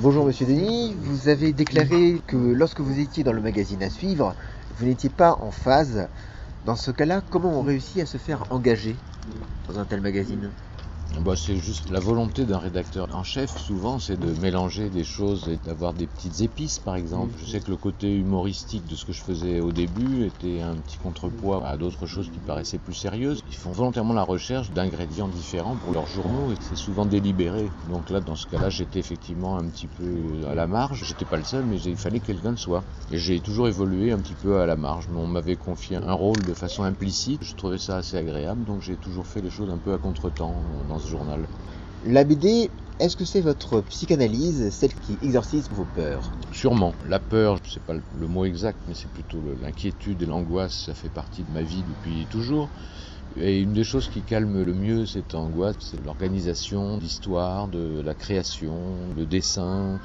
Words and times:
Bonjour 0.00 0.24
Monsieur 0.24 0.46
Denis, 0.46 0.94
vous 0.94 1.28
avez 1.28 1.52
déclaré 1.52 2.22
que 2.24 2.36
lorsque 2.36 2.78
vous 2.78 3.00
étiez 3.00 3.24
dans 3.24 3.32
le 3.32 3.42
magazine 3.42 3.82
à 3.82 3.90
suivre, 3.90 4.36
vous 4.76 4.86
n'étiez 4.86 5.10
pas 5.10 5.36
en 5.40 5.50
phase. 5.50 6.08
Dans 6.64 6.76
ce 6.76 6.92
cas-là, 6.92 7.20
comment 7.20 7.58
on 7.58 7.62
réussit 7.62 8.00
à 8.00 8.06
se 8.06 8.16
faire 8.16 8.44
engager 8.50 8.96
dans 9.66 9.80
un 9.80 9.84
tel 9.86 10.00
magazine? 10.00 10.52
Bah, 11.20 11.34
c'est 11.36 11.56
juste 11.56 11.90
la 11.90 12.00
volonté 12.00 12.44
d'un 12.44 12.58
rédacteur 12.58 13.08
en 13.14 13.24
chef, 13.24 13.56
souvent, 13.58 13.98
c'est 13.98 14.18
de 14.18 14.32
mélanger 14.40 14.90
des 14.90 15.04
choses 15.04 15.48
et 15.48 15.56
d'avoir 15.56 15.94
des 15.94 16.06
petites 16.06 16.40
épices, 16.42 16.78
par 16.78 16.96
exemple. 16.96 17.34
Je 17.38 17.46
sais 17.50 17.60
que 17.60 17.70
le 17.70 17.76
côté 17.76 18.14
humoristique 18.14 18.86
de 18.86 18.94
ce 18.94 19.04
que 19.04 19.12
je 19.12 19.22
faisais 19.22 19.60
au 19.60 19.72
début 19.72 20.26
était 20.26 20.60
un 20.60 20.76
petit 20.76 20.98
contrepoids 20.98 21.66
à 21.66 21.76
d'autres 21.76 22.06
choses 22.06 22.30
qui 22.30 22.38
paraissaient 22.38 22.78
plus 22.78 22.94
sérieuses. 22.94 23.42
Ils 23.48 23.54
font 23.54 23.72
volontairement 23.72 24.14
la 24.14 24.22
recherche 24.22 24.70
d'ingrédients 24.70 25.28
différents 25.28 25.76
pour 25.76 25.92
leurs 25.92 26.06
journaux 26.06 26.52
et 26.52 26.56
c'est 26.60 26.76
souvent 26.76 27.06
délibéré. 27.06 27.70
Donc 27.88 28.10
là, 28.10 28.20
dans 28.20 28.36
ce 28.36 28.46
cas-là, 28.46 28.70
j'étais 28.70 28.98
effectivement 28.98 29.56
un 29.56 29.68
petit 29.68 29.86
peu 29.86 30.46
à 30.48 30.54
la 30.54 30.66
marge. 30.66 31.04
J'étais 31.04 31.24
pas 31.24 31.36
le 31.36 31.44
seul, 31.44 31.64
mais 31.64 31.80
il 31.80 31.96
fallait 31.96 32.20
que 32.20 32.26
quelqu'un 32.26 32.50
le 32.50 32.56
soit. 32.56 32.84
Et 33.10 33.18
j'ai 33.18 33.40
toujours 33.40 33.68
évolué 33.68 34.12
un 34.12 34.18
petit 34.18 34.34
peu 34.34 34.60
à 34.60 34.66
la 34.66 34.76
marge. 34.76 35.08
On 35.14 35.26
m'avait 35.26 35.56
confié 35.56 35.96
un 35.96 36.12
rôle 36.12 36.44
de 36.44 36.54
façon 36.54 36.82
implicite. 36.82 37.42
Je 37.44 37.54
trouvais 37.54 37.78
ça 37.78 37.96
assez 37.96 38.16
agréable, 38.16 38.64
donc 38.64 38.82
j'ai 38.82 38.96
toujours 38.96 39.26
fait 39.26 39.40
les 39.40 39.50
choses 39.50 39.70
un 39.70 39.78
peu 39.78 39.92
à 39.92 39.98
contre-temps 39.98 40.84
dans 40.86 40.98
ce 40.98 41.07
journal. 41.08 41.46
La 42.04 42.24
BD, 42.24 42.70
est-ce 43.00 43.16
que 43.16 43.24
c'est 43.24 43.40
votre 43.40 43.80
psychanalyse, 43.80 44.70
celle 44.70 44.94
qui 44.94 45.18
exorcise 45.22 45.68
vos 45.70 45.84
peurs 45.84 46.32
Sûrement. 46.52 46.94
La 47.06 47.18
peur, 47.18 47.58
c'est 47.66 47.82
pas 47.82 47.94
le 47.94 48.26
mot 48.26 48.44
exact, 48.44 48.78
mais 48.86 48.94
c'est 48.94 49.10
plutôt 49.10 49.42
l'inquiétude 49.60 50.22
et 50.22 50.26
l'angoisse, 50.26 50.84
ça 50.86 50.94
fait 50.94 51.08
partie 51.08 51.44
de 51.44 51.52
ma 51.52 51.62
vie 51.62 51.82
depuis 51.82 52.26
toujours. 52.26 52.70
Et 53.36 53.60
une 53.60 53.72
des 53.72 53.84
choses 53.84 54.08
qui 54.08 54.22
calme 54.22 54.62
le 54.62 54.72
mieux 54.72 55.06
cette 55.06 55.34
angoisse, 55.34 55.76
c'est 55.80 56.02
l'organisation 56.02 56.96
d'histoire, 56.96 57.68
de 57.68 58.00
la 58.00 58.14
création, 58.14 59.12
le 59.14 59.26
dessin, 59.26 60.00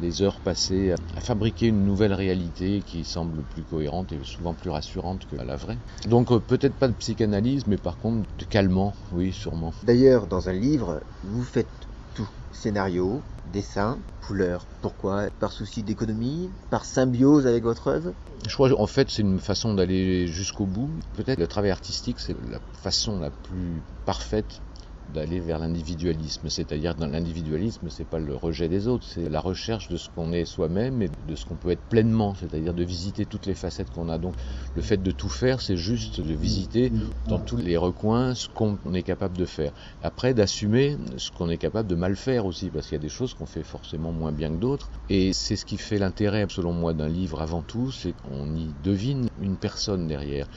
les 0.00 0.22
heures 0.22 0.40
passées 0.40 0.94
à 1.16 1.20
fabriquer 1.20 1.66
une 1.66 1.84
nouvelle 1.84 2.12
réalité 2.12 2.82
qui 2.82 3.04
semble 3.04 3.42
plus 3.42 3.62
cohérente 3.62 4.12
et 4.12 4.20
souvent 4.24 4.54
plus 4.54 4.70
rassurante 4.70 5.26
que 5.26 5.36
la 5.36 5.56
vraie. 5.56 5.78
Donc 6.06 6.32
euh, 6.32 6.38
peut-être 6.38 6.74
pas 6.74 6.88
de 6.88 6.94
psychanalyse, 6.94 7.66
mais 7.66 7.76
par 7.76 7.96
contre 7.98 8.28
de 8.38 8.44
calmant, 8.44 8.94
oui, 9.12 9.32
sûrement. 9.32 9.72
D'ailleurs, 9.82 10.26
dans 10.26 10.48
un 10.48 10.52
livre, 10.52 11.00
vous 11.22 11.42
faites 11.42 11.68
tout. 12.14 12.28
Scénario, 12.52 13.20
dessin, 13.52 13.98
couleur. 14.26 14.66
Pourquoi? 14.80 15.28
Par 15.38 15.52
souci 15.52 15.82
d'économie? 15.82 16.50
Par 16.70 16.84
symbiose 16.84 17.46
avec 17.46 17.62
votre 17.62 17.88
œuvre? 17.88 18.12
Je 18.46 18.54
crois 18.54 18.70
en 18.80 18.86
fait 18.86 19.10
c'est 19.10 19.22
une 19.22 19.40
façon 19.40 19.74
d'aller 19.74 20.26
jusqu'au 20.26 20.66
bout. 20.66 20.90
Peut-être 21.16 21.38
le 21.38 21.46
travail 21.46 21.70
artistique 21.70 22.18
c'est 22.20 22.36
la 22.50 22.60
façon 22.80 23.18
la 23.18 23.30
plus 23.30 23.82
parfaite 24.04 24.60
d'aller 25.08 25.40
vers 25.40 25.58
l'individualisme. 25.58 26.48
C'est-à-dire 26.48 26.94
dans 26.94 27.06
l'individualisme, 27.06 27.88
c'est 27.90 28.04
pas 28.04 28.18
le 28.18 28.34
rejet 28.34 28.68
des 28.68 28.88
autres, 28.88 29.06
c'est 29.06 29.28
la 29.28 29.40
recherche 29.40 29.88
de 29.88 29.96
ce 29.96 30.08
qu'on 30.08 30.32
est 30.32 30.44
soi-même 30.44 31.02
et 31.02 31.08
de 31.08 31.36
ce 31.36 31.44
qu'on 31.44 31.56
peut 31.56 31.70
être 31.70 31.86
pleinement, 31.88 32.34
c'est-à-dire 32.34 32.74
de 32.74 32.84
visiter 32.84 33.26
toutes 33.26 33.46
les 33.46 33.54
facettes 33.54 33.90
qu'on 33.90 34.08
a. 34.08 34.18
Donc 34.18 34.36
le 34.74 34.82
fait 34.82 35.02
de 35.02 35.10
tout 35.10 35.28
faire, 35.28 35.60
c'est 35.60 35.76
juste 35.76 36.20
de 36.20 36.34
visiter 36.34 36.92
dans 37.26 37.38
tous 37.38 37.56
les 37.56 37.76
recoins 37.76 38.34
ce 38.34 38.48
qu'on 38.48 38.78
est 38.94 39.02
capable 39.02 39.36
de 39.36 39.44
faire. 39.44 39.72
Après, 40.02 40.34
d'assumer 40.34 40.96
ce 41.16 41.30
qu'on 41.30 41.48
est 41.48 41.58
capable 41.58 41.88
de 41.88 41.94
mal 41.94 42.16
faire 42.16 42.46
aussi, 42.46 42.70
parce 42.70 42.86
qu'il 42.88 42.96
y 42.96 43.00
a 43.00 43.02
des 43.02 43.08
choses 43.08 43.34
qu'on 43.34 43.46
fait 43.46 43.62
forcément 43.62 44.12
moins 44.12 44.32
bien 44.32 44.50
que 44.50 44.60
d'autres. 44.60 44.90
Et 45.08 45.32
c'est 45.32 45.56
ce 45.56 45.64
qui 45.64 45.78
fait 45.78 45.98
l'intérêt, 45.98 46.46
selon 46.48 46.72
moi, 46.72 46.94
d'un 46.94 47.08
livre 47.08 47.40
avant 47.40 47.62
tout, 47.62 47.90
c'est 47.90 48.14
qu'on 48.22 48.54
y 48.54 48.72
devine 48.82 49.28
une 49.40 49.56
personne 49.56 50.06
derrière. 50.06 50.48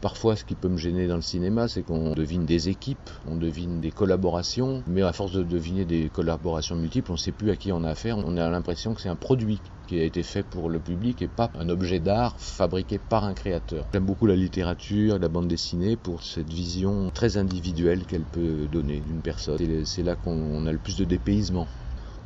Parfois, 0.00 0.34
ce 0.34 0.44
qui 0.44 0.56
peut 0.56 0.68
me 0.68 0.76
gêner 0.76 1.06
dans 1.06 1.16
le 1.16 1.22
cinéma, 1.22 1.68
c'est 1.68 1.84
qu'on 1.84 2.12
devine 2.12 2.44
des 2.44 2.68
équipes, 2.68 3.10
on 3.24 3.36
devine 3.36 3.80
des 3.80 3.92
collaborations, 3.92 4.82
mais 4.86 5.02
à 5.02 5.12
force 5.12 5.32
de 5.32 5.44
deviner 5.44 5.84
des 5.84 6.10
collaborations 6.10 6.74
multiples, 6.74 7.12
on 7.12 7.14
ne 7.14 7.18
sait 7.18 7.32
plus 7.32 7.50
à 7.50 7.56
qui 7.56 7.70
on 7.70 7.84
a 7.84 7.90
affaire. 7.90 8.18
On 8.18 8.36
a 8.36 8.50
l'impression 8.50 8.94
que 8.94 9.00
c'est 9.00 9.08
un 9.08 9.16
produit 9.16 9.62
qui 9.86 9.98
a 10.00 10.04
été 10.04 10.22
fait 10.22 10.42
pour 10.42 10.68
le 10.68 10.80
public 10.80 11.22
et 11.22 11.28
pas 11.28 11.50
un 11.54 11.68
objet 11.68 12.00
d'art 12.00 12.34
fabriqué 12.38 12.98
par 12.98 13.24
un 13.24 13.34
créateur. 13.34 13.86
J'aime 13.94 14.04
beaucoup 14.04 14.26
la 14.26 14.36
littérature, 14.36 15.18
la 15.18 15.28
bande 15.28 15.48
dessinée 15.48 15.96
pour 15.96 16.22
cette 16.24 16.52
vision 16.52 17.10
très 17.10 17.36
individuelle 17.36 18.04
qu'elle 18.04 18.26
peut 18.26 18.66
donner 18.66 19.00
d'une 19.00 19.22
personne. 19.22 19.58
C'est 19.84 20.02
là 20.02 20.16
qu'on 20.16 20.66
a 20.66 20.72
le 20.72 20.78
plus 20.78 20.96
de 20.96 21.04
dépaysement. 21.04 21.68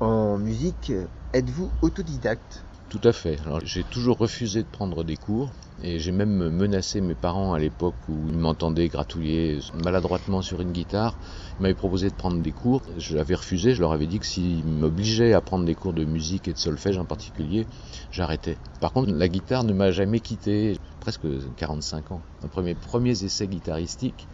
En 0.00 0.38
musique, 0.38 0.92
êtes-vous 1.32 1.70
autodidacte? 1.82 2.64
Tout 2.88 3.00
à 3.04 3.12
fait. 3.12 3.38
Alors, 3.44 3.60
j'ai 3.64 3.84
toujours 3.84 4.18
refusé 4.18 4.62
de 4.62 4.68
prendre 4.68 5.04
des 5.04 5.16
cours 5.16 5.52
et 5.82 5.98
j'ai 5.98 6.12
même 6.12 6.50
menacé 6.50 7.00
mes 7.00 7.14
parents 7.14 7.52
à 7.52 7.58
l'époque 7.58 8.08
où 8.08 8.28
ils 8.30 8.38
m'entendaient 8.38 8.88
gratouiller 8.88 9.58
maladroitement 9.72 10.40
sur 10.40 10.60
une 10.60 10.70
guitare. 10.70 11.18
Ils 11.58 11.62
m'avaient 11.62 11.74
proposé 11.74 12.10
de 12.10 12.14
prendre 12.14 12.40
des 12.40 12.52
cours. 12.52 12.82
Je 12.96 13.16
l'avais 13.16 13.34
refusé. 13.34 13.74
Je 13.74 13.80
leur 13.80 13.92
avais 13.92 14.06
dit 14.06 14.20
que 14.20 14.26
s'ils 14.26 14.64
m'obligeaient 14.66 15.32
à 15.32 15.40
prendre 15.40 15.64
des 15.64 15.74
cours 15.74 15.92
de 15.92 16.04
musique 16.04 16.46
et 16.46 16.52
de 16.52 16.58
solfège 16.58 16.98
en 16.98 17.04
particulier, 17.04 17.66
j'arrêtais. 18.10 18.58
Par 18.80 18.92
contre, 18.92 19.10
la 19.12 19.28
guitare 19.28 19.64
ne 19.64 19.72
m'a 19.72 19.90
jamais 19.90 20.20
quitté. 20.20 20.78
Presque 21.00 21.26
45 21.56 22.12
ans. 22.12 22.22
Un 22.42 22.62
mes 22.62 22.74
premiers 22.74 23.24
essais 23.24 23.48
guitaristiques, 23.48 24.28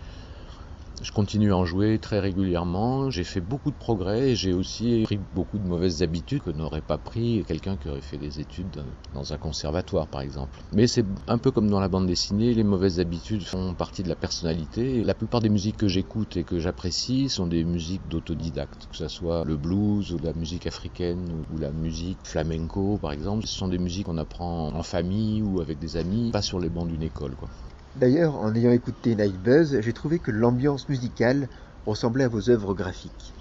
je 1.00 1.12
continue 1.12 1.52
à 1.52 1.56
en 1.56 1.64
jouer 1.64 1.98
très 1.98 2.20
régulièrement. 2.20 3.10
J'ai 3.10 3.24
fait 3.24 3.40
beaucoup 3.40 3.70
de 3.70 3.76
progrès 3.76 4.30
et 4.30 4.36
j'ai 4.36 4.52
aussi 4.52 5.02
pris 5.04 5.18
beaucoup 5.18 5.58
de 5.58 5.66
mauvaises 5.66 6.02
habitudes 6.02 6.42
que 6.42 6.50
n'aurait 6.50 6.82
pas 6.82 6.98
pris 6.98 7.44
quelqu'un 7.46 7.76
qui 7.76 7.88
aurait 7.88 8.02
fait 8.02 8.18
des 8.18 8.40
études 8.40 8.84
dans 9.14 9.32
un 9.32 9.38
conservatoire, 9.38 10.08
par 10.08 10.20
exemple. 10.20 10.62
Mais 10.72 10.86
c'est 10.86 11.06
un 11.26 11.38
peu 11.38 11.50
comme 11.50 11.70
dans 11.70 11.80
la 11.80 11.88
bande 11.88 12.06
dessinée, 12.06 12.52
les 12.52 12.64
mauvaises 12.64 13.00
habitudes 13.00 13.44
font 13.44 13.74
partie 13.74 14.02
de 14.02 14.08
la 14.08 14.16
personnalité. 14.16 15.02
La 15.02 15.14
plupart 15.14 15.40
des 15.40 15.48
musiques 15.48 15.78
que 15.78 15.88
j'écoute 15.88 16.36
et 16.36 16.44
que 16.44 16.58
j'apprécie 16.58 17.30
sont 17.30 17.46
des 17.46 17.64
musiques 17.64 18.06
d'autodidactes, 18.06 18.88
que 18.90 18.96
ce 18.96 19.08
soit 19.08 19.44
le 19.44 19.56
blues 19.56 20.12
ou 20.12 20.18
la 20.18 20.34
musique 20.34 20.66
africaine 20.66 21.44
ou 21.48 21.56
la 21.56 21.72
musique 21.72 22.20
flamenco, 22.24 22.98
par 22.98 23.12
exemple. 23.12 23.46
Ce 23.46 23.54
sont 23.54 23.68
des 23.68 23.78
musiques 23.78 24.06
qu'on 24.06 24.18
apprend 24.18 24.74
en 24.74 24.82
famille 24.82 25.42
ou 25.42 25.60
avec 25.60 25.78
des 25.78 25.96
amis, 25.96 26.30
pas 26.30 26.42
sur 26.42 26.60
les 26.60 26.68
bancs 26.68 26.88
d'une 26.88 27.02
école, 27.02 27.36
quoi. 27.36 27.48
D'ailleurs, 27.94 28.34
en 28.34 28.52
ayant 28.56 28.72
écouté 28.72 29.14
Night 29.14 29.40
Buzz, 29.40 29.78
j'ai 29.80 29.92
trouvé 29.92 30.18
que 30.18 30.32
l'ambiance 30.32 30.88
musicale 30.88 31.48
ressemblait 31.84 32.24
à 32.24 32.28
vos 32.28 32.50
œuvres 32.50 32.74
graphiques. 32.74 33.36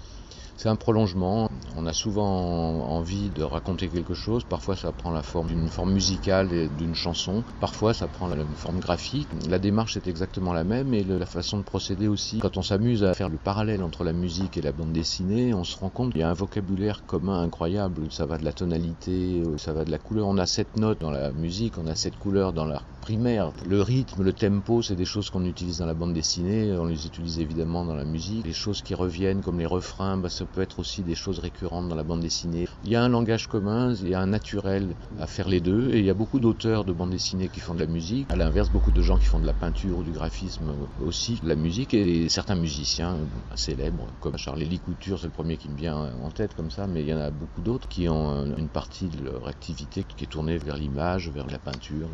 C'est 0.60 0.68
un 0.68 0.76
prolongement. 0.76 1.48
On 1.74 1.86
a 1.86 1.94
souvent 1.94 2.84
envie 2.84 3.30
de 3.30 3.42
raconter 3.42 3.88
quelque 3.88 4.12
chose. 4.12 4.44
Parfois, 4.44 4.76
ça 4.76 4.92
prend 4.92 5.10
la 5.10 5.22
forme 5.22 5.46
d'une 5.46 5.70
forme 5.70 5.90
musicale 5.90 6.52
et 6.52 6.68
d'une 6.68 6.94
chanson. 6.94 7.44
Parfois, 7.60 7.94
ça 7.94 8.08
prend 8.08 8.26
la 8.26 8.44
forme 8.56 8.78
graphique. 8.78 9.30
La 9.48 9.58
démarche 9.58 9.96
est 9.96 10.06
exactement 10.06 10.52
la 10.52 10.64
même 10.64 10.92
et 10.92 11.02
la 11.02 11.24
façon 11.24 11.56
de 11.56 11.62
procéder 11.62 12.08
aussi. 12.08 12.40
Quand 12.40 12.58
on 12.58 12.62
s'amuse 12.62 13.04
à 13.04 13.14
faire 13.14 13.30
le 13.30 13.38
parallèle 13.38 13.82
entre 13.82 14.04
la 14.04 14.12
musique 14.12 14.58
et 14.58 14.60
la 14.60 14.72
bande 14.72 14.92
dessinée, 14.92 15.54
on 15.54 15.64
se 15.64 15.78
rend 15.78 15.88
compte 15.88 16.12
qu'il 16.12 16.20
y 16.20 16.24
a 16.24 16.28
un 16.28 16.34
vocabulaire 16.34 17.06
commun 17.06 17.40
incroyable. 17.40 18.12
Ça 18.12 18.26
va 18.26 18.36
de 18.36 18.44
la 18.44 18.52
tonalité, 18.52 19.42
ça 19.56 19.72
va 19.72 19.86
de 19.86 19.90
la 19.90 19.98
couleur. 19.98 20.26
On 20.28 20.36
a 20.36 20.44
sept 20.44 20.76
notes 20.76 21.00
dans 21.00 21.10
la 21.10 21.32
musique, 21.32 21.78
on 21.78 21.86
a 21.86 21.94
sept 21.94 22.18
couleurs 22.18 22.52
dans 22.52 22.66
l'art 22.66 22.84
primaire. 23.00 23.52
Le 23.64 23.80
rythme, 23.80 24.22
le 24.22 24.32
tempo, 24.34 24.82
c'est 24.82 24.94
des 24.94 25.06
choses 25.06 25.30
qu'on 25.30 25.44
utilise 25.46 25.78
dans 25.78 25.86
la 25.86 25.94
bande 25.94 26.12
dessinée. 26.12 26.76
On 26.76 26.84
les 26.84 27.06
utilise 27.06 27.38
évidemment 27.38 27.84
dans 27.84 27.94
la 27.94 28.04
musique. 28.04 28.46
Les 28.46 28.52
choses 28.52 28.82
qui 28.82 28.94
reviennent, 28.94 29.40
comme 29.40 29.58
les 29.58 29.66
refrains, 29.66 30.18
bah, 30.18 30.28
peut 30.52 30.62
être 30.62 30.78
aussi 30.78 31.02
des 31.02 31.14
choses 31.14 31.38
récurrentes 31.38 31.88
dans 31.88 31.94
la 31.94 32.04
bande 32.04 32.20
dessinée. 32.20 32.68
Il 32.82 32.90
y 32.90 32.96
a 32.96 33.02
un 33.02 33.08
langage 33.08 33.46
commun, 33.46 33.94
il 33.94 34.08
y 34.08 34.14
a 34.14 34.20
un 34.20 34.26
naturel 34.26 34.96
à 35.18 35.26
faire 35.26 35.48
les 35.48 35.60
deux, 35.60 35.90
et 35.92 35.98
il 35.98 36.04
y 36.04 36.10
a 36.10 36.14
beaucoup 36.14 36.40
d'auteurs 36.40 36.84
de 36.84 36.92
bande 36.92 37.10
dessinée 37.10 37.48
qui 37.48 37.60
font 37.60 37.74
de 37.74 37.80
la 37.80 37.86
musique. 37.86 38.32
À 38.32 38.36
l'inverse, 38.36 38.70
beaucoup 38.70 38.92
de 38.92 39.02
gens 39.02 39.16
qui 39.18 39.26
font 39.26 39.40
de 39.40 39.46
la 39.46 39.54
peinture 39.54 39.98
ou 39.98 40.04
du 40.04 40.12
graphisme 40.12 40.88
aussi, 40.98 41.40
de 41.40 41.48
la 41.48 41.56
musique, 41.56 41.94
et 41.94 42.28
certains 42.28 42.56
musiciens 42.56 43.28
célèbres, 43.54 44.12
comme 44.20 44.36
Charles-Élie 44.36 44.80
Couture, 44.80 45.18
c'est 45.18 45.26
le 45.26 45.32
premier 45.32 45.56
qui 45.56 45.68
me 45.68 45.76
vient 45.76 46.14
en 46.14 46.30
tête 46.30 46.54
comme 46.54 46.70
ça, 46.70 46.86
mais 46.86 47.02
il 47.02 47.08
y 47.08 47.14
en 47.14 47.20
a 47.20 47.30
beaucoup 47.30 47.62
d'autres 47.62 47.88
qui 47.88 48.08
ont 48.08 48.56
une 48.56 48.68
partie 48.68 49.08
de 49.08 49.22
leur 49.22 49.46
activité 49.46 50.04
qui 50.04 50.24
est 50.24 50.26
tournée 50.26 50.58
vers 50.58 50.76
l'image, 50.76 51.28
vers 51.30 51.46
la 51.46 51.58
peinture, 51.58 52.10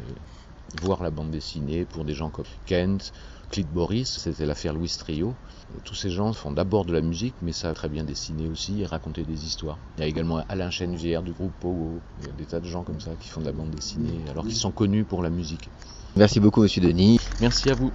voir 0.75 1.03
la 1.03 1.11
bande 1.11 1.31
dessinée 1.31 1.85
pour 1.85 2.05
des 2.05 2.15
gens 2.15 2.31
comme 2.31 2.45
Kent, 2.67 3.13
Clyde 3.51 3.71
Boris, 3.71 4.19
c'était 4.19 4.47
l'affaire 4.47 4.75
Louis 4.75 4.93
Trio. 4.99 5.35
Tous 5.85 5.95
ces 5.95 6.11
gens 6.11 6.33
font 6.33 6.51
d'abord 6.51 6.85
de 6.85 6.93
la 6.93 7.01
musique, 7.01 7.37
mais 7.43 7.53
savent 7.53 7.75
très 7.75 7.89
bien 7.89 8.05
dessiner 8.05 8.49
aussi 8.49 8.83
et 8.83 8.87
raconter 8.87 9.25
des 9.25 9.45
histoires. 9.45 9.79
Il 9.97 10.01
y 10.01 10.05
a 10.05 10.07
également 10.09 10.43
Alain 10.49 10.71
Chenevière 10.71 11.23
du 11.23 11.33
groupe 11.33 11.55
Pogo. 11.61 12.03
Il 12.19 12.27
y 12.27 12.29
a 12.29 12.33
des 12.33 12.47
tas 12.47 12.61
de 12.61 12.67
gens 12.67 12.85
comme 12.85 13.01
ça 13.01 13.17
qui 13.17 13.29
font 13.29 13.41
de 13.41 13.47
la 13.47 13.53
bande 13.53 13.71
dessinée, 13.71 14.29
alors 14.29 14.45
qu'ils 14.45 14.57
sont 14.57 14.73
connus 14.73 15.05
pour 15.05 15.23
la 15.23 15.31
musique. 15.31 15.71
Merci 16.17 16.41
beaucoup, 16.41 16.63
monsieur 16.63 16.83
Denis. 16.83 17.19
Merci 17.41 17.71
à 17.71 17.75
vous. 17.75 17.93